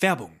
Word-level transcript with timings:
Werbung 0.00 0.40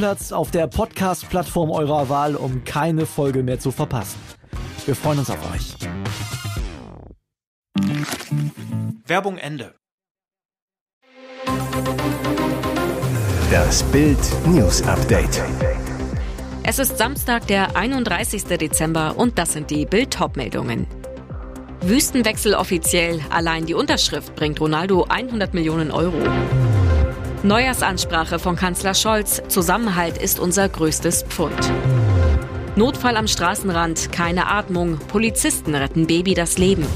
Stammplatz 0.00 0.32
auf 0.32 0.50
der 0.50 0.66
Podcast-Plattform 0.66 1.70
eurer 1.70 2.08
Wahl, 2.08 2.34
um 2.34 2.64
keine 2.64 3.04
Folge 3.04 3.42
mehr 3.42 3.60
zu 3.60 3.70
verpassen. 3.70 4.18
Wir 4.86 4.96
freuen 4.96 5.18
uns 5.18 5.28
auf 5.28 5.38
euch. 5.52 5.74
Werbung 9.04 9.36
Ende. 9.36 9.74
Das 13.50 13.82
Bild 13.92 14.18
News 14.46 14.82
Update. 14.84 15.42
Es 16.62 16.78
ist 16.78 16.96
Samstag, 16.96 17.46
der 17.48 17.76
31. 17.76 18.44
Dezember 18.44 19.18
und 19.18 19.38
das 19.38 19.52
sind 19.52 19.70
die 19.70 19.84
Bild 19.84 20.16
meldungen 20.34 20.86
Wüstenwechsel 21.82 22.54
offiziell. 22.54 23.20
Allein 23.28 23.66
die 23.66 23.74
Unterschrift 23.74 24.34
bringt 24.34 24.60
Ronaldo 24.62 25.04
100 25.10 25.52
Millionen 25.52 25.90
Euro. 25.90 26.16
Neujahrsansprache 27.42 28.38
von 28.38 28.54
Kanzler 28.54 28.92
Scholz. 28.92 29.42
Zusammenhalt 29.48 30.18
ist 30.18 30.38
unser 30.38 30.68
größtes 30.68 31.22
Pfund. 31.22 31.56
Notfall 32.76 33.16
am 33.16 33.26
Straßenrand, 33.26 34.12
keine 34.12 34.46
Atmung. 34.48 34.98
Polizisten 34.98 35.74
retten 35.74 36.06
Baby 36.06 36.34
das 36.34 36.58
Leben. 36.58 36.86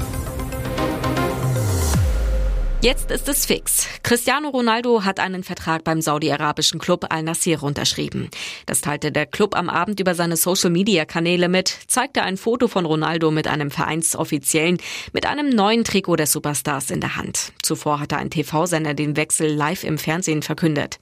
Jetzt 2.81 3.09
ist 3.09 3.27
es 3.27 3.47
fix. 3.47 3.87
Cristiano 4.05 4.49
Ronaldo 4.49 5.03
hat 5.03 5.19
einen 5.19 5.41
Vertrag 5.41 5.83
beim 5.83 5.99
saudi-arabischen 5.99 6.79
Club 6.79 7.07
Al 7.09 7.23
Nassr 7.23 7.63
unterschrieben. 7.63 8.29
Das 8.67 8.81
teilte 8.81 9.11
der 9.11 9.25
Club 9.25 9.57
am 9.57 9.67
Abend 9.67 9.99
über 9.99 10.13
seine 10.13 10.37
Social-Media-Kanäle 10.37 11.49
mit, 11.49 11.75
zeigte 11.87 12.21
ein 12.21 12.37
Foto 12.37 12.67
von 12.67 12.85
Ronaldo 12.85 13.31
mit 13.31 13.47
einem 13.47 13.71
Vereinsoffiziellen 13.71 14.77
mit 15.11 15.25
einem 15.25 15.49
neuen 15.49 15.83
Trikot 15.83 16.17
des 16.17 16.31
Superstars 16.33 16.91
in 16.91 17.01
der 17.01 17.15
Hand. 17.15 17.51
Zuvor 17.63 17.99
hatte 17.99 18.17
ein 18.17 18.29
TV-Sender 18.29 18.93
den 18.93 19.17
Wechsel 19.17 19.51
live 19.51 19.83
im 19.83 19.97
Fernsehen 19.97 20.43
verkündet. 20.43 20.99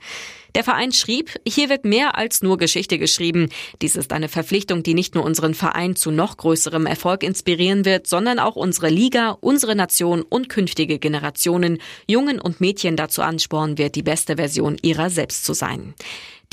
Der 0.55 0.63
Verein 0.63 0.91
schrieb, 0.91 1.31
hier 1.47 1.69
wird 1.69 1.83
mehr 1.83 2.15
als 2.15 2.43
nur 2.43 2.59
Geschichte 2.59 2.99
geschrieben. 2.99 3.49
Dies 3.81 3.95
ist 3.95 4.13
eine 4.13 4.29
Verpflichtung, 4.29 4.83
die 4.83 4.93
nicht 4.93 5.15
nur 5.15 5.23
unseren 5.23 5.55
Verein 5.55 5.95
zu 5.95 6.11
noch 6.11 6.37
größerem 6.37 6.85
Erfolg 6.85 7.23
inspirieren 7.23 7.85
wird, 7.85 8.05
sondern 8.05 8.37
auch 8.37 8.55
unsere 8.55 8.89
Liga, 8.89 9.35
unsere 9.41 9.75
Nation 9.75 10.21
und 10.21 10.49
künftige 10.49 10.99
Generationen, 10.99 11.79
Jungen 12.07 12.39
und 12.39 12.61
Mädchen 12.61 12.92
dazu 12.95 13.21
anspornen 13.21 13.77
wird, 13.77 13.95
die 13.95 14.03
beste 14.03 14.35
Version 14.37 14.77
ihrer 14.81 15.09
selbst 15.09 15.45
zu 15.45 15.53
sein. 15.53 15.93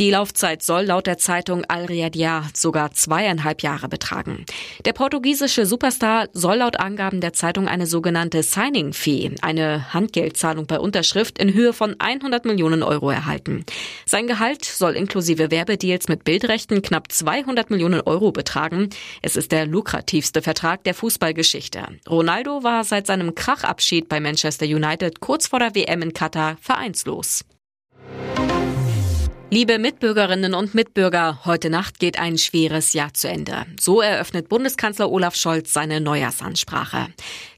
Die 0.00 0.10
Laufzeit 0.10 0.62
soll 0.62 0.84
laut 0.84 1.06
der 1.06 1.18
Zeitung 1.18 1.66
Al 1.68 1.84
Riyadiyah 1.84 2.44
sogar 2.54 2.92
zweieinhalb 2.92 3.60
Jahre 3.60 3.86
betragen. 3.86 4.46
Der 4.86 4.94
portugiesische 4.94 5.66
Superstar 5.66 6.30
soll 6.32 6.56
laut 6.56 6.80
Angaben 6.80 7.20
der 7.20 7.34
Zeitung 7.34 7.68
eine 7.68 7.84
sogenannte 7.84 8.42
Signing 8.42 8.94
Fee, 8.94 9.32
eine 9.42 9.92
Handgeldzahlung 9.92 10.66
bei 10.66 10.80
Unterschrift 10.80 11.38
in 11.38 11.52
Höhe 11.52 11.74
von 11.74 11.96
100 11.98 12.46
Millionen 12.46 12.82
Euro 12.82 13.10
erhalten. 13.10 13.66
Sein 14.06 14.26
Gehalt 14.26 14.64
soll 14.64 14.96
inklusive 14.96 15.50
Werbedeals 15.50 16.08
mit 16.08 16.24
Bildrechten 16.24 16.80
knapp 16.80 17.12
200 17.12 17.68
Millionen 17.68 18.00
Euro 18.00 18.32
betragen. 18.32 18.88
Es 19.20 19.36
ist 19.36 19.52
der 19.52 19.66
lukrativste 19.66 20.40
Vertrag 20.40 20.82
der 20.84 20.94
Fußballgeschichte. 20.94 21.82
Ronaldo 22.08 22.64
war 22.64 22.84
seit 22.84 23.06
seinem 23.06 23.34
Krachabschied 23.34 24.08
bei 24.08 24.18
Manchester 24.18 24.64
United 24.64 25.20
kurz 25.20 25.48
vor 25.48 25.58
der 25.58 25.74
WM 25.74 26.00
in 26.00 26.14
Katar 26.14 26.56
vereinslos. 26.62 27.44
Liebe 29.52 29.80
Mitbürgerinnen 29.80 30.54
und 30.54 30.76
Mitbürger, 30.76 31.40
heute 31.44 31.70
Nacht 31.70 31.98
geht 31.98 32.20
ein 32.20 32.38
schweres 32.38 32.92
Jahr 32.92 33.12
zu 33.14 33.28
Ende. 33.28 33.66
So 33.80 34.00
eröffnet 34.00 34.48
Bundeskanzler 34.48 35.10
Olaf 35.10 35.34
Scholz 35.34 35.72
seine 35.72 36.00
Neujahrsansprache. 36.00 37.08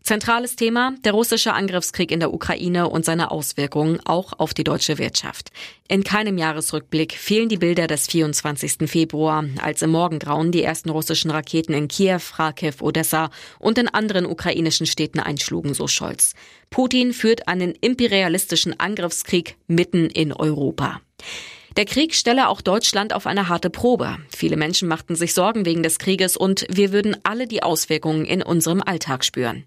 Zentrales 0.02 0.56
Thema 0.56 0.94
der 1.04 1.12
russische 1.12 1.52
Angriffskrieg 1.52 2.10
in 2.10 2.20
der 2.20 2.32
Ukraine 2.32 2.88
und 2.88 3.04
seine 3.04 3.30
Auswirkungen 3.30 4.00
auch 4.06 4.32
auf 4.38 4.54
die 4.54 4.64
deutsche 4.64 4.96
Wirtschaft. 4.96 5.50
In 5.86 6.02
keinem 6.02 6.38
Jahresrückblick 6.38 7.12
fehlen 7.12 7.50
die 7.50 7.58
Bilder 7.58 7.88
des 7.88 8.06
24. 8.06 8.88
Februar, 8.90 9.44
als 9.60 9.82
im 9.82 9.90
Morgengrauen 9.90 10.50
die 10.50 10.62
ersten 10.62 10.88
russischen 10.88 11.30
Raketen 11.30 11.74
in 11.74 11.88
Kiew, 11.88 12.22
Kharkiv, 12.34 12.80
Odessa 12.80 13.28
und 13.58 13.76
in 13.76 13.88
anderen 13.88 14.24
ukrainischen 14.24 14.86
Städten 14.86 15.20
einschlugen, 15.20 15.74
so 15.74 15.86
Scholz. 15.88 16.32
Putin 16.70 17.12
führt 17.12 17.48
einen 17.48 17.74
imperialistischen 17.82 18.80
Angriffskrieg 18.80 19.56
mitten 19.66 20.06
in 20.06 20.32
Europa. 20.32 21.02
Der 21.76 21.86
Krieg 21.86 22.14
stelle 22.14 22.48
auch 22.48 22.60
Deutschland 22.60 23.14
auf 23.14 23.26
eine 23.26 23.48
harte 23.48 23.70
Probe. 23.70 24.18
Viele 24.34 24.58
Menschen 24.58 24.88
machten 24.88 25.16
sich 25.16 25.32
Sorgen 25.32 25.64
wegen 25.64 25.82
des 25.82 25.98
Krieges 25.98 26.36
und 26.36 26.66
wir 26.68 26.92
würden 26.92 27.16
alle 27.22 27.46
die 27.46 27.62
Auswirkungen 27.62 28.26
in 28.26 28.42
unserem 28.42 28.82
Alltag 28.82 29.24
spüren. 29.24 29.64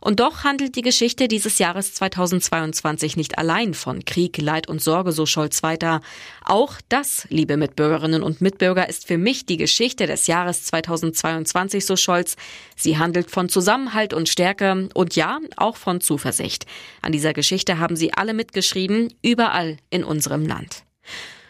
Und 0.00 0.20
doch 0.20 0.44
handelt 0.44 0.76
die 0.76 0.82
Geschichte 0.82 1.26
dieses 1.26 1.58
Jahres 1.58 1.94
2022 1.94 3.16
nicht 3.16 3.38
allein 3.38 3.74
von 3.74 4.04
Krieg, 4.04 4.38
Leid 4.38 4.68
und 4.68 4.82
Sorge, 4.82 5.10
so 5.10 5.24
Scholz 5.24 5.62
weiter. 5.62 6.00
Auch 6.44 6.74
das, 6.88 7.26
liebe 7.30 7.56
Mitbürgerinnen 7.56 8.22
und 8.22 8.40
Mitbürger, 8.40 8.88
ist 8.88 9.06
für 9.06 9.18
mich 9.18 9.46
die 9.46 9.56
Geschichte 9.56 10.06
des 10.06 10.26
Jahres 10.26 10.64
2022, 10.66 11.86
so 11.86 11.96
Scholz. 11.96 12.36
Sie 12.76 12.98
handelt 12.98 13.30
von 13.30 13.48
Zusammenhalt 13.48 14.12
und 14.12 14.28
Stärke 14.28 14.88
und 14.94 15.16
ja, 15.16 15.38
auch 15.56 15.76
von 15.76 16.00
Zuversicht. 16.00 16.66
An 17.02 17.12
dieser 17.12 17.32
Geschichte 17.32 17.78
haben 17.78 17.96
Sie 17.96 18.12
alle 18.12 18.34
mitgeschrieben, 18.34 19.14
überall 19.22 19.76
in 19.90 20.04
unserem 20.04 20.44
Land. 20.44 20.84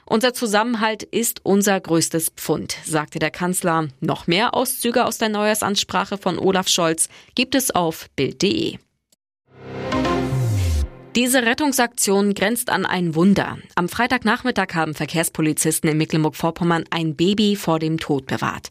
Unser 0.08 0.32
Zusammenhalt 0.34 1.02
ist 1.02 1.40
unser 1.44 1.80
größtes 1.80 2.30
Pfund, 2.36 2.76
sagte 2.84 3.18
der 3.18 3.32
Kanzler. 3.32 3.88
Noch 4.00 4.28
mehr 4.28 4.54
Auszüge 4.54 5.04
aus 5.04 5.18
der 5.18 5.28
Neujahrsansprache 5.28 6.16
von 6.16 6.38
Olaf 6.38 6.68
Scholz 6.68 7.08
gibt 7.34 7.56
es 7.56 7.72
auf 7.72 8.08
Bild.de. 8.14 8.78
Diese 11.16 11.42
Rettungsaktion 11.42 12.34
grenzt 12.34 12.70
an 12.70 12.86
ein 12.86 13.14
Wunder. 13.14 13.58
Am 13.74 13.88
Freitagnachmittag 13.88 14.74
haben 14.74 14.94
Verkehrspolizisten 14.94 15.90
in 15.90 15.96
Mecklenburg-Vorpommern 15.96 16.84
ein 16.90 17.16
Baby 17.16 17.56
vor 17.56 17.78
dem 17.78 17.98
Tod 17.98 18.26
bewahrt. 18.26 18.68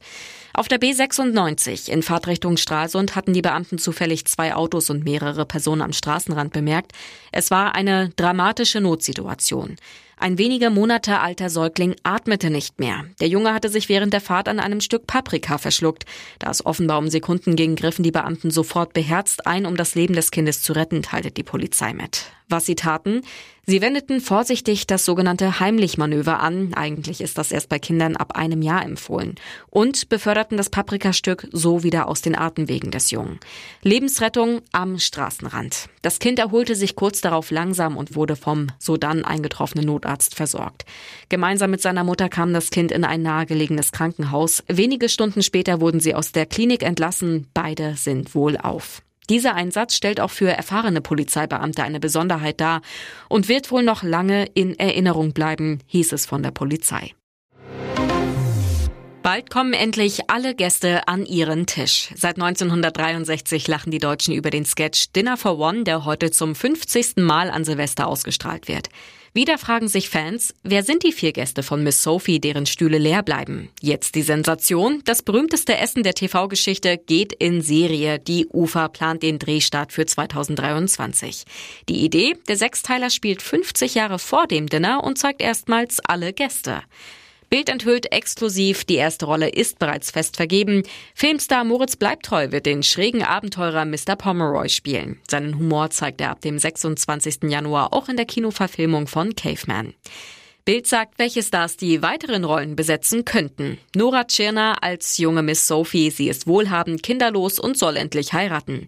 Auf 0.53 0.69
der 0.69 0.79
B96 0.79 1.89
in 1.89 2.01
Fahrtrichtung 2.01 2.55
Stralsund 2.55 3.15
hatten 3.15 3.33
die 3.33 3.41
Beamten 3.41 3.77
zufällig 3.77 4.25
zwei 4.25 4.55
Autos 4.55 4.89
und 4.89 5.03
mehrere 5.03 5.45
Personen 5.45 5.81
am 5.81 5.91
Straßenrand 5.91 6.53
bemerkt. 6.53 6.93
Es 7.33 7.51
war 7.51 7.75
eine 7.75 8.09
dramatische 8.15 8.79
Notsituation. 8.79 9.75
Ein 10.17 10.37
wenige 10.37 10.69
Monate 10.69 11.19
alter 11.19 11.49
Säugling 11.49 11.95
atmete 12.03 12.49
nicht 12.49 12.79
mehr. 12.79 13.05
Der 13.19 13.27
Junge 13.27 13.53
hatte 13.53 13.69
sich 13.69 13.89
während 13.89 14.13
der 14.13 14.21
Fahrt 14.21 14.47
an 14.47 14.59
einem 14.59 14.81
Stück 14.81 15.07
Paprika 15.07 15.57
verschluckt. 15.57 16.05
Da 16.39 16.49
es 16.49 16.65
offenbar 16.65 16.99
um 16.99 17.09
Sekunden 17.09 17.55
ging, 17.55 17.75
griffen 17.75 18.03
die 18.03 18.11
Beamten 18.11 18.51
sofort 18.51 18.93
beherzt 18.93 19.45
ein, 19.45 19.65
um 19.65 19.75
das 19.75 19.95
Leben 19.95 20.13
des 20.13 20.31
Kindes 20.31 20.61
zu 20.61 20.73
retten, 20.73 21.03
teilte 21.03 21.31
die 21.31 21.43
Polizei 21.43 21.93
mit. 21.93 22.25
Was 22.47 22.65
sie 22.65 22.75
taten? 22.75 23.21
Sie 23.67 23.81
wendeten 23.81 24.21
vorsichtig 24.21 24.85
das 24.85 25.05
sogenannte 25.05 25.59
Heimlich-Manöver 25.59 26.39
an, 26.39 26.75
eigentlich 26.75 27.19
ist 27.19 27.39
das 27.39 27.51
erst 27.51 27.67
bei 27.67 27.79
Kindern 27.79 28.15
ab 28.15 28.35
einem 28.35 28.61
Jahr 28.61 28.83
empfohlen, 28.85 29.35
und 29.71 30.07
beförderten 30.07 30.55
das 30.55 30.69
Paprikastück 30.69 31.47
so 31.51 31.81
wieder 31.81 32.07
aus 32.07 32.21
den 32.21 32.37
Atemwegen 32.37 32.91
des 32.91 33.09
Jungen. 33.09 33.39
Lebensrettung 33.81 34.61
am 34.71 34.99
Straßenrand. 34.99 35.89
Das 36.03 36.19
Kind 36.19 36.37
erholte 36.37 36.75
sich 36.75 36.95
kurz 36.95 37.21
darauf 37.21 37.49
langsam 37.49 37.97
und 37.97 38.15
wurde 38.15 38.35
vom 38.35 38.67
sodann 38.77 39.25
eingetroffenen 39.25 39.87
Notarzt 39.87 40.35
versorgt. 40.35 40.85
Gemeinsam 41.29 41.71
mit 41.71 41.81
seiner 41.81 42.03
Mutter 42.03 42.29
kam 42.29 42.53
das 42.53 42.69
Kind 42.69 42.91
in 42.91 43.03
ein 43.03 43.23
nahegelegenes 43.23 43.91
Krankenhaus. 43.91 44.63
Wenige 44.67 45.09
Stunden 45.09 45.41
später 45.41 45.81
wurden 45.81 45.99
sie 45.99 46.13
aus 46.13 46.31
der 46.31 46.45
Klinik 46.45 46.83
entlassen. 46.83 47.47
Beide 47.55 47.95
sind 47.95 48.35
wohlauf. 48.35 49.01
Dieser 49.29 49.55
Einsatz 49.55 49.95
stellt 49.95 50.19
auch 50.19 50.31
für 50.31 50.49
erfahrene 50.49 51.01
Polizeibeamte 51.01 51.83
eine 51.83 51.99
Besonderheit 51.99 52.61
dar 52.61 52.81
und 53.29 53.47
wird 53.47 53.71
wohl 53.71 53.83
noch 53.83 54.03
lange 54.03 54.45
in 54.53 54.77
Erinnerung 54.77 55.33
bleiben, 55.33 55.79
hieß 55.87 56.13
es 56.13 56.25
von 56.25 56.43
der 56.43 56.51
Polizei. 56.51 57.13
Bald 59.25 59.49
kommen 59.49 59.73
endlich 59.73 60.29
alle 60.29 60.53
Gäste 60.53 61.07
an 61.07 61.25
ihren 61.25 61.65
Tisch. 61.65 62.09
Seit 62.15 62.35
1963 62.35 63.67
lachen 63.67 63.89
die 63.89 63.97
Deutschen 63.97 64.35
über 64.35 64.51
den 64.51 64.65
Sketch 64.65 65.13
Dinner 65.15 65.35
for 65.35 65.57
One, 65.57 65.83
der 65.83 66.05
heute 66.05 66.29
zum 66.29 66.53
50. 66.53 67.15
Mal 67.15 67.49
an 67.49 67.65
Silvester 67.65 68.05
ausgestrahlt 68.05 68.67
wird. 68.67 68.89
Wieder 69.33 69.57
fragen 69.57 69.87
sich 69.87 70.11
Fans, 70.11 70.53
wer 70.61 70.83
sind 70.83 71.01
die 71.01 71.11
vier 71.11 71.31
Gäste 71.31 71.63
von 71.63 71.81
Miss 71.81 72.03
Sophie, 72.03 72.39
deren 72.39 72.67
Stühle 72.67 72.99
leer 72.99 73.23
bleiben? 73.23 73.69
Jetzt 73.81 74.13
die 74.13 74.21
Sensation. 74.21 75.01
Das 75.05 75.23
berühmteste 75.23 75.75
Essen 75.75 76.03
der 76.03 76.13
TV-Geschichte 76.13 76.99
geht 76.99 77.33
in 77.33 77.63
Serie. 77.63 78.19
Die 78.19 78.45
UFA 78.53 78.89
plant 78.89 79.23
den 79.23 79.39
Drehstart 79.39 79.91
für 79.91 80.05
2023. 80.05 81.45
Die 81.89 82.05
Idee, 82.05 82.37
der 82.47 82.57
Sechsteiler 82.57 83.09
spielt 83.09 83.41
50 83.41 83.95
Jahre 83.95 84.19
vor 84.19 84.45
dem 84.45 84.67
Dinner 84.67 85.03
und 85.03 85.17
zeigt 85.17 85.41
erstmals 85.41 85.99
alle 85.99 86.31
Gäste. 86.31 86.83
Bild 87.49 87.69
enthüllt 87.69 88.11
exklusiv, 88.11 88.85
die 88.85 88.95
erste 88.95 89.25
Rolle 89.25 89.49
ist 89.49 89.79
bereits 89.79 90.11
fest 90.11 90.35
vergeben. 90.35 90.83
Filmstar 91.13 91.63
Moritz 91.63 91.95
Bleibtreu 91.95 92.51
wird 92.51 92.65
den 92.65 92.83
schrägen 92.83 93.23
Abenteurer 93.23 93.85
Mr. 93.85 94.15
Pomeroy 94.17 94.69
spielen. 94.69 95.19
Seinen 95.29 95.57
Humor 95.57 95.89
zeigt 95.89 96.21
er 96.21 96.31
ab 96.31 96.41
dem 96.41 96.57
26. 96.57 97.43
Januar 97.43 97.93
auch 97.93 98.09
in 98.09 98.17
der 98.17 98.25
Kinoverfilmung 98.25 99.07
von 99.07 99.35
Caveman. 99.35 99.93
Bild 100.65 100.87
sagt, 100.87 101.19
welche 101.19 101.43
Stars 101.43 101.77
die 101.77 102.01
weiteren 102.01 102.43
Rollen 102.43 102.75
besetzen 102.75 103.23
könnten. 103.23 103.77
Nora 103.95 104.23
Tschirner 104.23 104.81
als 104.81 105.19
junge 105.19 105.43
Miss 105.43 105.67
Sophie. 105.67 106.09
Sie 106.09 106.27
ist 106.27 106.47
wohlhabend, 106.47 107.03
kinderlos 107.03 107.59
und 107.59 107.77
soll 107.77 107.97
endlich 107.97 108.33
heiraten. 108.33 108.87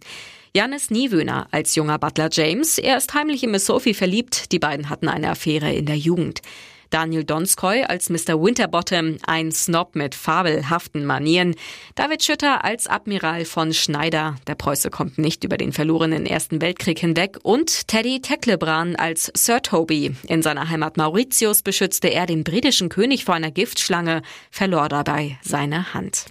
Janis 0.56 0.90
Niewöhner 0.90 1.48
als 1.52 1.76
junger 1.76 2.00
Butler 2.00 2.30
James. 2.32 2.80
Er 2.80 2.98
ist 2.98 3.14
heimlich 3.14 3.44
in 3.44 3.52
Miss 3.52 3.68
Sophie 3.68 3.94
verliebt. 3.94 4.52
Die 4.52 4.58
beiden 4.58 4.90
hatten 4.90 5.08
eine 5.08 5.30
Affäre 5.30 5.72
in 5.72 5.86
der 5.86 5.98
Jugend. 5.98 6.42
Daniel 6.90 7.24
Donskoy 7.24 7.84
als 7.84 8.10
Mr. 8.10 8.42
Winterbottom, 8.42 9.18
ein 9.26 9.52
Snob 9.52 9.96
mit 9.96 10.16
fabelhaften 10.16 11.06
Manieren. 11.06 11.56
David 11.96 12.24
Schütter 12.24 12.64
als 12.64 12.88
Admiral 12.88 13.46
von 13.46 13.74
Schneider, 13.74 14.36
der 14.48 14.56
Preuße 14.56 14.90
kommt 14.90 15.18
nicht 15.18 15.44
über 15.44 15.58
den 15.58 15.74
verlorenen 15.74 16.26
Ersten 16.26 16.62
Weltkrieg 16.62 17.00
hinweg. 17.00 17.38
Und 17.44 17.88
Teddy 17.88 18.22
Tecklebran 18.22 18.96
als 18.96 19.32
Sir 19.36 19.62
Toby. 19.62 20.16
In 20.28 20.42
seiner 20.42 20.70
Heimat 20.70 20.98
Mauritius 20.98 21.62
beschützte 21.62 22.08
er 22.08 22.26
den 22.26 22.44
britischen 22.44 22.90
König 22.90 23.26
vor 23.26 23.36
einer 23.36 23.52
Giftschlange, 23.52 24.22
verlor 24.52 24.90
dabei 24.90 25.38
seine 25.42 25.94
Hand. 25.94 26.26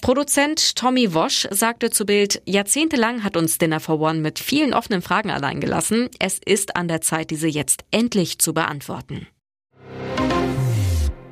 Produzent 0.00 0.76
Tommy 0.76 1.12
Wosch 1.12 1.48
sagte 1.50 1.90
zu 1.90 2.06
Bild, 2.06 2.40
jahrzehntelang 2.46 3.24
hat 3.24 3.36
uns 3.36 3.58
Dinner 3.58 3.80
for 3.80 4.00
One 4.00 4.20
mit 4.20 4.38
vielen 4.38 4.72
offenen 4.72 5.02
Fragen 5.02 5.30
allein 5.30 5.60
gelassen. 5.60 6.08
Es 6.20 6.38
ist 6.44 6.76
an 6.76 6.88
der 6.88 7.00
Zeit, 7.00 7.30
diese 7.30 7.48
jetzt 7.48 7.84
endlich 7.90 8.38
zu 8.38 8.54
beantworten. 8.54 9.26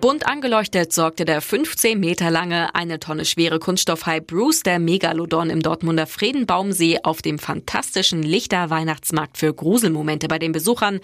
Bunt 0.06 0.24
angeleuchtet 0.24 0.92
sorgte 0.92 1.24
der 1.24 1.40
15 1.40 1.98
Meter 1.98 2.30
lange, 2.30 2.72
eine 2.76 3.00
Tonne 3.00 3.24
schwere 3.24 3.58
Kunststoffhai 3.58 4.20
Bruce 4.20 4.62
der 4.62 4.78
Megalodon 4.78 5.50
im 5.50 5.62
Dortmunder 5.62 6.06
Friedenbaumsee 6.06 7.00
auf 7.02 7.22
dem 7.22 7.40
fantastischen 7.40 8.22
Lichter 8.22 8.70
Weihnachtsmarkt 8.70 9.36
für 9.36 9.52
Gruselmomente 9.52 10.28
bei 10.28 10.38
den 10.38 10.52
Besuchern. 10.52 11.00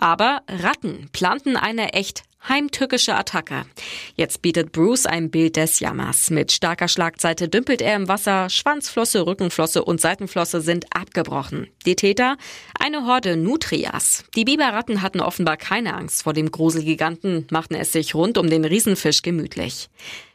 Aber 0.00 0.42
Ratten 0.48 1.08
planten 1.12 1.56
eine 1.56 1.92
echt 1.92 2.22
heimtückische 2.48 3.14
Attacke. 3.14 3.66
Jetzt 4.14 4.42
bietet 4.42 4.72
Bruce 4.72 5.06
ein 5.06 5.30
Bild 5.30 5.56
des 5.56 5.80
Jammers. 5.80 6.30
Mit 6.30 6.52
starker 6.52 6.88
Schlagseite 6.88 7.48
dümpelt 7.48 7.82
er 7.82 7.96
im 7.96 8.08
Wasser, 8.08 8.48
Schwanzflosse, 8.50 9.26
Rückenflosse 9.26 9.84
und 9.84 10.00
Seitenflosse 10.00 10.60
sind 10.60 10.86
abgebrochen. 10.90 11.68
Die 11.84 11.96
Täter? 11.96 12.36
Eine 12.78 13.06
Horde 13.06 13.36
Nutrias. 13.36 14.24
Die 14.34 14.44
Biberratten 14.44 15.02
hatten 15.02 15.20
offenbar 15.20 15.56
keine 15.56 15.94
Angst 15.94 16.22
vor 16.22 16.32
dem 16.32 16.50
Gruselgiganten, 16.50 17.46
machten 17.50 17.74
es 17.74 17.92
sich 17.92 18.14
rund 18.14 18.38
um 18.38 18.48
den 18.48 18.64
Riesenfisch 18.64 19.22
gemütlich. 19.22 19.88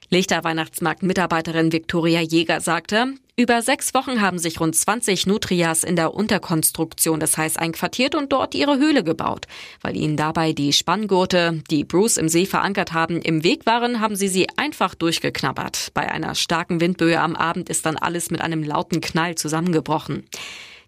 Lichter 0.10 0.44
Weihnachtsmarkt-Mitarbeiterin 0.44 1.72
Viktoria 1.72 2.20
Jäger 2.20 2.60
sagte, 2.60 3.14
über 3.42 3.64
sechs 3.64 3.96
Wochen 3.96 4.22
haben 4.22 4.38
sich 4.38 4.60
rund 4.60 4.76
20 4.76 5.26
Nutrias 5.26 5.84
in 5.84 5.96
der 5.96 6.14
Unterkonstruktion 6.14 7.20
des 7.20 7.38
Hais 7.38 7.58
einquartiert 7.58 8.14
und 8.14 8.32
dort 8.32 8.54
ihre 8.54 8.78
Höhle 8.78 9.04
gebaut. 9.04 9.48
Weil 9.82 9.98
ihnen 9.98 10.16
dabei 10.16 10.54
die 10.54 10.74
Spanngurte, 10.74 11.64
die 11.72 11.84
Bruce 11.84 12.18
im 12.18 12.30
See 12.30 12.46
verankert 12.46 12.94
haben, 12.94 13.20
im 13.20 13.44
Weg 13.44 13.66
waren, 13.66 14.00
haben 14.00 14.16
sie 14.16 14.28
sie 14.28 14.48
einfach 14.58 14.94
durchgeknabbert. 14.94 15.90
Bei 15.96 16.12
einer 16.12 16.36
starken 16.36 16.80
Windböe 16.82 17.20
am 17.20 17.36
Abend 17.36 17.70
ist 17.70 17.88
dann 17.88 17.98
alles 17.98 18.30
mit 18.30 18.42
einem 18.42 18.64
lauten 18.64 19.02
Knall 19.02 19.34
zusammengebrochen. 19.34 20.24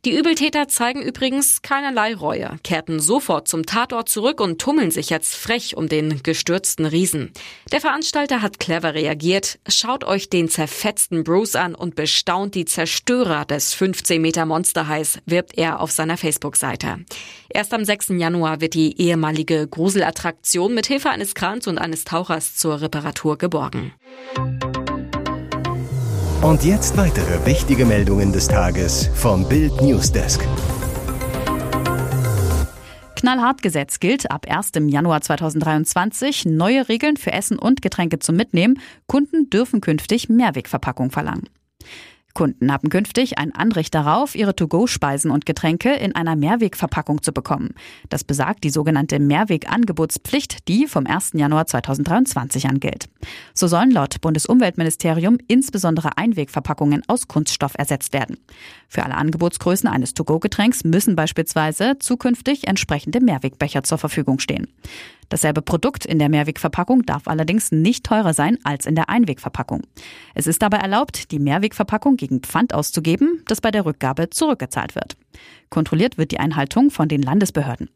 Die 0.05 0.17
Übeltäter 0.17 0.67
zeigen 0.67 1.01
übrigens 1.01 1.61
keinerlei 1.61 2.13
Reue, 2.13 2.57
kehrten 2.65 2.99
sofort 2.99 3.47
zum 3.47 3.65
Tatort 3.65 4.09
zurück 4.09 4.41
und 4.41 4.59
tummeln 4.59 4.91
sich 4.91 5.09
jetzt 5.09 5.33
frech 5.33 5.77
um 5.77 5.87
den 5.87 6.21
gestürzten 6.23 6.85
Riesen. 6.85 7.31
Der 7.71 7.79
Veranstalter 7.79 8.41
hat 8.41 8.59
clever 8.59 8.95
reagiert. 8.95 9.59
Schaut 9.69 10.03
euch 10.03 10.29
den 10.29 10.49
zerfetzten 10.49 11.23
Bruce 11.23 11.55
an 11.55 11.73
und 11.73 11.95
bestaunt 11.95 12.53
die 12.53 12.65
Zerstörer 12.65 13.45
des 13.45 13.73
15 13.73 14.21
Meter 14.21 14.45
Monsterhais, 14.45 15.19
wirbt 15.25 15.57
er 15.57 15.79
auf 15.79 15.91
seiner 15.91 16.17
Facebook-Seite. 16.17 17.05
Erst 17.47 17.73
am 17.73 17.85
6. 17.85 18.09
Januar 18.17 18.59
wird 18.59 18.73
die 18.73 18.99
ehemalige 18.99 19.65
Gruselattraktion 19.69 20.73
mit 20.73 20.85
Hilfe 20.85 21.11
eines 21.11 21.33
Krans 21.33 21.65
und 21.65 21.77
eines 21.77 22.03
Tauchers 22.03 22.57
zur 22.57 22.81
Reparatur 22.81 23.37
geborgen. 23.37 23.93
Und 26.43 26.65
jetzt 26.65 26.97
weitere 26.97 27.45
wichtige 27.45 27.85
Meldungen 27.85 28.33
des 28.33 28.49
Tages 28.49 29.09
vom 29.15 29.47
Bild 29.47 29.81
Newsdesk. 29.81 30.45
Knallhart-Gesetz 33.15 34.01
gilt 34.01 34.29
ab 34.29 34.45
1. 34.49 34.71
Januar 34.87 35.21
2023. 35.21 36.43
Neue 36.43 36.89
Regeln 36.89 37.15
für 37.15 37.31
Essen 37.31 37.57
und 37.57 37.81
Getränke 37.81 38.19
zum 38.19 38.35
Mitnehmen. 38.35 38.77
Kunden 39.07 39.49
dürfen 39.49 39.79
künftig 39.79 40.27
Mehrwegverpackung 40.27 41.11
verlangen. 41.11 41.47
Kunden 42.33 42.71
haben 42.71 42.89
künftig 42.89 43.37
ein 43.37 43.53
Anrecht 43.53 43.93
darauf, 43.93 44.33
ihre 44.33 44.55
To-Go-Speisen 44.55 45.29
und 45.29 45.45
Getränke 45.45 45.93
in 45.93 46.15
einer 46.15 46.35
Mehrwegverpackung 46.35 47.21
zu 47.21 47.31
bekommen. 47.31 47.75
Das 48.09 48.23
besagt 48.23 48.63
die 48.63 48.71
sogenannte 48.71 49.19
Mehrwegangebotspflicht, 49.19 50.67
die 50.67 50.87
vom 50.87 51.05
1. 51.05 51.33
Januar 51.35 51.67
2023 51.67 52.67
an 52.67 52.79
gilt. 52.79 53.07
So 53.53 53.67
sollen 53.67 53.91
laut 53.91 54.19
Bundesumweltministerium 54.21 55.37
insbesondere 55.47 56.17
Einwegverpackungen 56.17 57.03
aus 57.07 57.27
Kunststoff 57.27 57.73
ersetzt 57.77 58.13
werden. 58.13 58.37
Für 58.87 59.03
alle 59.03 59.15
Angebotsgrößen 59.15 59.87
eines 59.87 60.15
To-Go-Getränks 60.15 60.83
müssen 60.83 61.15
beispielsweise 61.15 61.99
zukünftig 61.99 62.67
entsprechende 62.67 63.21
Mehrwegbecher 63.21 63.83
zur 63.83 63.99
Verfügung 63.99 64.39
stehen. 64.39 64.67
Dasselbe 65.29 65.61
Produkt 65.61 66.05
in 66.05 66.19
der 66.19 66.29
Mehrwegverpackung 66.29 67.03
darf 67.05 67.27
allerdings 67.27 67.71
nicht 67.71 68.05
teurer 68.05 68.33
sein 68.33 68.57
als 68.63 68.85
in 68.85 68.95
der 68.95 69.09
Einwegverpackung. 69.09 69.81
Es 70.35 70.47
ist 70.47 70.61
dabei 70.61 70.77
erlaubt, 70.77 71.31
die 71.31 71.39
Mehrwegverpackung 71.39 72.17
gegen 72.17 72.41
Pfand 72.41 72.73
auszugeben, 72.73 73.41
das 73.47 73.61
bei 73.61 73.71
der 73.71 73.85
Rückgabe 73.85 74.29
zurückgezahlt 74.29 74.95
wird. 74.95 75.17
Kontrolliert 75.69 76.19
wird 76.19 76.31
die 76.31 76.39
Einhaltung 76.39 76.91
von 76.91 77.07
den 77.07 77.23
Landesbehörden. 77.23 77.89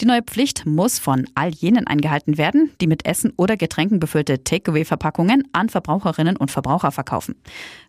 Die 0.00 0.06
neue 0.06 0.22
Pflicht 0.22 0.64
muss 0.64 0.98
von 0.98 1.26
all 1.34 1.50
jenen 1.50 1.86
eingehalten 1.86 2.38
werden, 2.38 2.70
die 2.80 2.86
mit 2.86 3.04
Essen 3.04 3.34
oder 3.36 3.58
Getränken 3.58 4.00
befüllte 4.00 4.42
Takeaway-Verpackungen 4.44 5.44
an 5.52 5.68
Verbraucherinnen 5.68 6.38
und 6.38 6.50
Verbraucher 6.50 6.90
verkaufen. 6.90 7.34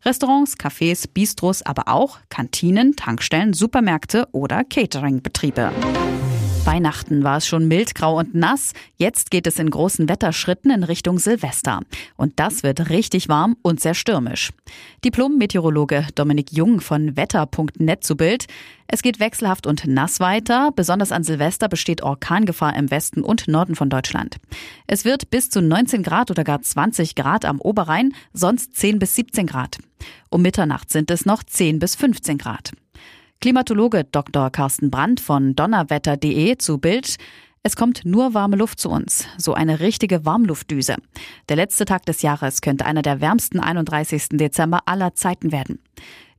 Restaurants, 0.04 0.58
Cafés, 0.58 1.08
Bistros, 1.14 1.62
aber 1.62 1.88
auch 1.88 2.20
Kantinen, 2.30 2.98
Tankstellen, 2.98 3.54
Supermärkte 3.54 4.28
oder 4.34 4.66
Cateringbetriebe. 4.66 5.72
Weihnachten 6.72 7.24
war 7.24 7.38
es 7.38 7.48
schon 7.48 7.68
mild, 7.68 7.96
grau 7.96 8.20
und 8.20 8.36
nass. 8.36 8.74
Jetzt 8.96 9.32
geht 9.32 9.48
es 9.48 9.58
in 9.58 9.72
großen 9.72 10.08
Wetterschritten 10.08 10.70
in 10.70 10.84
Richtung 10.84 11.18
Silvester. 11.18 11.80
Und 12.16 12.40
das 12.40 12.62
wird 12.62 12.92
richtig 12.92 13.28
warm 13.28 13.58
und 13.64 13.80
sehr 13.80 13.96
stürmisch. 13.96 14.52
Diplom-Meteorologe 15.04 16.06
Dominik 16.14 16.52
Jung 16.52 16.80
von 16.80 17.18
wetter.net 17.18 18.04
zu 18.04 18.16
Bild. 18.16 18.46
Es 18.86 19.02
geht 19.02 19.20
wechselhaft 19.20 19.66
und 19.66 19.88
nass 19.88 20.20
weiter. 20.20 20.70
Besonders 20.76 21.12
an 21.12 21.24
Silvester 21.24 21.70
besteht 21.70 22.04
Orkangefahr 22.04 22.76
im 22.76 22.92
Westen 22.92 23.24
und 23.24 23.48
Norden 23.48 23.74
von 23.74 23.90
Deutschland. 23.90 24.38
Es 24.86 25.06
wird 25.06 25.32
bis 25.32 25.50
zu 25.50 25.64
19 25.64 26.04
Grad 26.04 26.30
oder 26.30 26.44
gar 26.44 26.62
20 26.62 27.16
Grad 27.16 27.46
am 27.46 27.60
Oberrhein, 27.60 28.14
sonst 28.32 28.76
10 28.76 29.00
bis 29.00 29.16
17 29.16 29.48
Grad. 29.48 29.80
Um 30.30 30.44
Mitternacht 30.44 30.92
sind 30.92 31.10
es 31.10 31.26
noch 31.26 31.42
10 31.42 31.80
bis 31.80 31.96
15 31.96 32.38
Grad. 32.38 32.74
Klimatologe 33.42 34.04
Dr. 34.04 34.50
Carsten 34.50 34.92
Brandt 34.92 35.22
von 35.22 35.56
donnerwetter.de 35.56 36.58
zu 36.58 36.78
Bild. 36.78 37.16
Es 37.64 37.78
kommt 37.78 38.04
nur 38.04 38.34
warme 38.34 38.58
Luft 38.58 38.82
zu 38.82 38.90
uns, 38.90 39.28
so 39.38 39.54
eine 39.54 39.80
richtige 39.80 40.26
Warmluftdüse. 40.26 40.98
Der 41.48 41.56
letzte 41.56 41.86
Tag 41.86 42.06
des 42.06 42.22
Jahres 42.22 42.60
könnte 42.60 42.86
einer 42.86 43.02
der 43.02 43.22
wärmsten 43.22 43.62
31. 43.62 44.30
Dezember 44.32 44.82
aller 44.88 45.16
Zeiten 45.16 45.54
werden. 45.54 45.80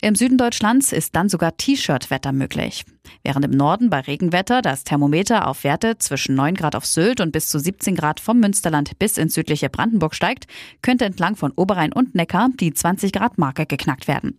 Im 0.03 0.15
Süden 0.15 0.39
Deutschlands 0.39 0.93
ist 0.93 1.15
dann 1.15 1.29
sogar 1.29 1.59
T-Shirt-Wetter 1.59 2.33
möglich. 2.33 2.87
Während 3.23 3.45
im 3.45 3.51
Norden 3.51 3.91
bei 3.91 4.01
Regenwetter 4.01 4.63
das 4.63 4.83
Thermometer 4.85 5.47
auf 5.47 5.63
Werte 5.63 5.99
zwischen 5.99 6.35
9 6.35 6.55
Grad 6.55 6.75
auf 6.75 6.87
Sylt 6.87 7.21
und 7.21 7.33
bis 7.33 7.49
zu 7.49 7.59
17 7.59 7.97
Grad 7.97 8.19
vom 8.19 8.41
Münsterland 8.41 8.99
bis 8.99 9.19
ins 9.19 9.35
südliche 9.35 9.69
Brandenburg 9.69 10.15
steigt, 10.15 10.47
könnte 10.81 11.05
entlang 11.05 11.37
von 11.37 11.53
Oberrhein 11.53 11.93
und 11.93 12.15
Neckar 12.15 12.49
die 12.59 12.73
20 12.73 13.13
Grad 13.13 13.37
Marke 13.37 13.67
geknackt 13.67 14.09
werden. 14.09 14.39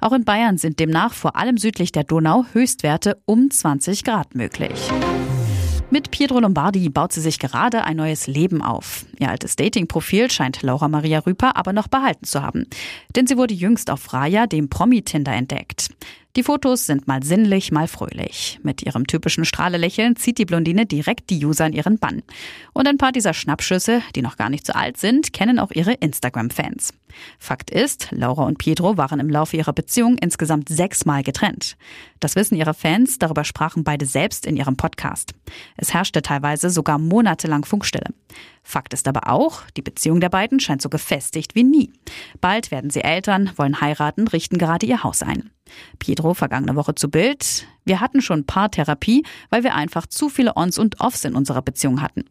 Auch 0.00 0.12
in 0.12 0.24
Bayern 0.24 0.58
sind 0.58 0.78
demnach 0.78 1.12
vor 1.12 1.34
allem 1.34 1.56
südlich 1.56 1.90
der 1.90 2.04
Donau 2.04 2.44
Höchstwerte 2.52 3.20
um 3.26 3.50
20 3.50 4.04
Grad 4.04 4.36
möglich. 4.36 4.90
Mit 5.92 6.12
Pietro 6.12 6.38
Lombardi 6.38 6.88
baut 6.88 7.12
sie 7.12 7.20
sich 7.20 7.40
gerade 7.40 7.82
ein 7.82 7.96
neues 7.96 8.28
Leben 8.28 8.62
auf. 8.62 9.04
Ihr 9.18 9.28
altes 9.28 9.56
Dating-Profil 9.56 10.30
scheint 10.30 10.62
Laura 10.62 10.86
Maria 10.86 11.18
Rüper 11.18 11.56
aber 11.56 11.72
noch 11.72 11.88
behalten 11.88 12.24
zu 12.24 12.42
haben. 12.42 12.66
Denn 13.16 13.26
sie 13.26 13.36
wurde 13.36 13.54
jüngst 13.54 13.90
auf 13.90 14.12
Raya, 14.12 14.46
dem 14.46 14.70
Promi-Tinder, 14.70 15.32
entdeckt. 15.32 15.88
Die 16.36 16.44
Fotos 16.44 16.86
sind 16.86 17.08
mal 17.08 17.24
sinnlich, 17.24 17.72
mal 17.72 17.88
fröhlich. 17.88 18.60
Mit 18.62 18.82
ihrem 18.84 19.08
typischen 19.08 19.44
Strahlelächeln 19.44 20.14
zieht 20.14 20.38
die 20.38 20.44
Blondine 20.44 20.86
direkt 20.86 21.28
die 21.28 21.44
User 21.44 21.66
in 21.66 21.72
ihren 21.72 21.98
Bann. 21.98 22.22
Und 22.72 22.86
ein 22.86 22.98
paar 22.98 23.10
dieser 23.10 23.34
Schnappschüsse, 23.34 24.00
die 24.14 24.22
noch 24.22 24.36
gar 24.36 24.48
nicht 24.48 24.64
so 24.64 24.72
alt 24.72 24.96
sind, 24.96 25.32
kennen 25.32 25.58
auch 25.58 25.72
ihre 25.72 25.94
Instagram-Fans. 25.94 26.94
Fakt 27.40 27.72
ist, 27.72 28.08
Laura 28.12 28.44
und 28.44 28.58
Pietro 28.58 28.96
waren 28.96 29.18
im 29.18 29.28
Laufe 29.28 29.56
ihrer 29.56 29.72
Beziehung 29.72 30.18
insgesamt 30.18 30.68
sechsmal 30.68 31.24
getrennt. 31.24 31.76
Das 32.20 32.36
wissen 32.36 32.54
ihre 32.54 32.74
Fans, 32.74 33.18
darüber 33.18 33.42
sprachen 33.42 33.82
beide 33.82 34.06
selbst 34.06 34.46
in 34.46 34.56
ihrem 34.56 34.76
Podcast. 34.76 35.34
Es 35.76 35.92
herrschte 35.92 36.22
teilweise 36.22 36.70
sogar 36.70 36.98
monatelang 36.98 37.64
Funkstille. 37.64 38.06
Fakt 38.62 38.92
ist 38.94 39.08
aber 39.08 39.28
auch, 39.28 39.62
die 39.76 39.82
Beziehung 39.82 40.20
der 40.20 40.28
beiden 40.28 40.60
scheint 40.60 40.82
so 40.82 40.88
gefestigt 40.88 41.54
wie 41.54 41.64
nie. 41.64 41.92
Bald 42.40 42.70
werden 42.70 42.90
sie 42.90 43.02
Eltern, 43.02 43.50
wollen 43.56 43.80
heiraten, 43.80 44.28
richten 44.28 44.58
gerade 44.58 44.86
ihr 44.86 45.02
Haus 45.02 45.22
ein. 45.22 45.50
Pietro 45.98 46.34
vergangene 46.34 46.76
Woche 46.76 46.94
zu 46.94 47.10
Bild. 47.10 47.66
Wir 47.84 48.00
hatten 48.00 48.20
schon 48.20 48.44
Paartherapie, 48.44 49.24
weil 49.50 49.64
wir 49.64 49.74
einfach 49.74 50.06
zu 50.06 50.28
viele 50.28 50.54
Ons 50.56 50.78
und 50.78 51.00
Offs 51.00 51.24
in 51.24 51.34
unserer 51.34 51.62
Beziehung 51.62 52.02
hatten. 52.02 52.24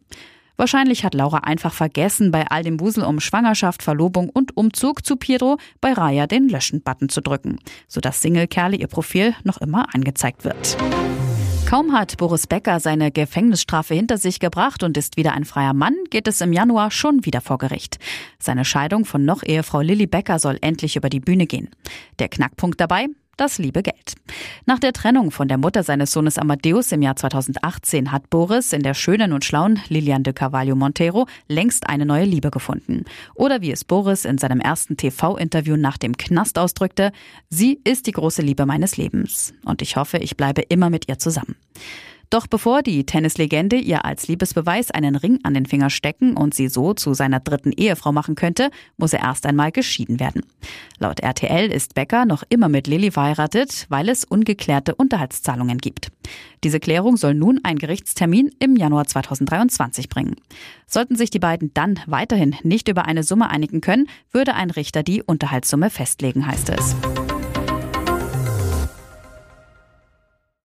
Wahrscheinlich 0.60 1.06
hat 1.06 1.14
Laura 1.14 1.38
einfach 1.38 1.72
vergessen, 1.72 2.30
bei 2.30 2.46
all 2.46 2.62
dem 2.62 2.80
Wusel 2.80 3.02
um 3.04 3.18
Schwangerschaft, 3.18 3.82
Verlobung 3.82 4.28
und 4.28 4.58
Umzug 4.58 5.06
zu 5.06 5.16
Pietro 5.16 5.56
bei 5.80 5.94
Raya 5.94 6.26
den 6.26 6.50
Löschen-Button 6.50 7.08
zu 7.08 7.22
drücken, 7.22 7.58
sodass 7.88 8.20
Single-Kerle 8.20 8.76
ihr 8.76 8.88
Profil 8.88 9.34
noch 9.42 9.56
immer 9.56 9.86
angezeigt 9.94 10.44
wird. 10.44 10.76
Kaum 11.70 11.92
hat 11.92 12.16
Boris 12.16 12.48
Becker 12.48 12.80
seine 12.80 13.12
Gefängnisstrafe 13.12 13.94
hinter 13.94 14.18
sich 14.18 14.40
gebracht 14.40 14.82
und 14.82 14.96
ist 14.96 15.16
wieder 15.16 15.34
ein 15.34 15.44
freier 15.44 15.72
Mann, 15.72 15.94
geht 16.10 16.26
es 16.26 16.40
im 16.40 16.52
Januar 16.52 16.90
schon 16.90 17.24
wieder 17.24 17.40
vor 17.40 17.58
Gericht. 17.58 18.00
Seine 18.40 18.64
Scheidung 18.64 19.04
von 19.04 19.24
noch 19.24 19.44
Ehefrau 19.44 19.80
Lilly 19.80 20.08
Becker 20.08 20.40
soll 20.40 20.58
endlich 20.62 20.96
über 20.96 21.08
die 21.08 21.20
Bühne 21.20 21.46
gehen. 21.46 21.70
Der 22.18 22.28
Knackpunkt 22.28 22.80
dabei? 22.80 23.06
Das 23.40 23.58
liebe 23.58 23.82
Geld. 23.82 24.14
Nach 24.66 24.78
der 24.78 24.92
Trennung 24.92 25.30
von 25.30 25.48
der 25.48 25.56
Mutter 25.56 25.82
seines 25.82 26.12
Sohnes 26.12 26.36
Amadeus 26.36 26.92
im 26.92 27.00
Jahr 27.00 27.16
2018 27.16 28.12
hat 28.12 28.28
Boris 28.28 28.72
in 28.72 28.82
der 28.82 28.94
schönen 28.94 29.32
und 29.32 29.44
schlauen 29.44 29.80
Lilian 29.88 30.22
de 30.22 30.34
Carvalho 30.34 30.76
Montero 30.76 31.26
längst 31.48 31.88
eine 31.88 32.04
neue 32.04 32.24
Liebe 32.24 32.50
gefunden. 32.50 33.04
Oder 33.34 33.62
wie 33.62 33.72
es 33.72 33.84
Boris 33.84 34.26
in 34.26 34.38
seinem 34.38 34.60
ersten 34.60 34.96
TV-Interview 34.96 35.76
nach 35.76 35.96
dem 35.96 36.16
Knast 36.16 36.58
ausdrückte, 36.58 37.12
sie 37.48 37.80
ist 37.84 38.06
die 38.06 38.12
große 38.12 38.42
Liebe 38.42 38.66
meines 38.66 38.98
Lebens. 38.98 39.54
Und 39.64 39.80
ich 39.80 39.96
hoffe, 39.96 40.18
ich 40.18 40.36
bleibe 40.36 40.60
immer 40.62 40.90
mit 40.90 41.08
ihr 41.08 41.18
zusammen. 41.18 41.56
Doch 42.30 42.46
bevor 42.46 42.82
die 42.82 43.04
Tennislegende 43.04 43.76
ihr 43.76 44.04
als 44.04 44.28
Liebesbeweis 44.28 44.92
einen 44.92 45.16
Ring 45.16 45.40
an 45.42 45.52
den 45.52 45.66
Finger 45.66 45.90
stecken 45.90 46.36
und 46.36 46.54
sie 46.54 46.68
so 46.68 46.94
zu 46.94 47.12
seiner 47.12 47.40
dritten 47.40 47.72
Ehefrau 47.72 48.12
machen 48.12 48.36
könnte, 48.36 48.70
muss 48.96 49.12
er 49.12 49.22
erst 49.22 49.46
einmal 49.46 49.72
geschieden 49.72 50.20
werden. 50.20 50.46
Laut 51.00 51.18
RTL 51.18 51.72
ist 51.72 51.94
Becker 51.94 52.26
noch 52.26 52.44
immer 52.48 52.68
mit 52.68 52.86
Lilly 52.86 53.10
verheiratet, 53.10 53.86
weil 53.88 54.08
es 54.08 54.24
ungeklärte 54.24 54.94
Unterhaltszahlungen 54.94 55.78
gibt. 55.78 56.12
Diese 56.62 56.78
Klärung 56.78 57.16
soll 57.16 57.34
nun 57.34 57.60
ein 57.64 57.78
Gerichtstermin 57.78 58.52
im 58.60 58.76
Januar 58.76 59.06
2023 59.06 60.08
bringen. 60.08 60.36
Sollten 60.86 61.16
sich 61.16 61.30
die 61.30 61.40
beiden 61.40 61.74
dann 61.74 61.98
weiterhin 62.06 62.54
nicht 62.62 62.86
über 62.86 63.06
eine 63.06 63.24
Summe 63.24 63.50
einigen 63.50 63.80
können, 63.80 64.08
würde 64.30 64.54
ein 64.54 64.70
Richter 64.70 65.02
die 65.02 65.20
Unterhaltssumme 65.20 65.90
festlegen, 65.90 66.46
heißt 66.46 66.70
es. 66.70 66.94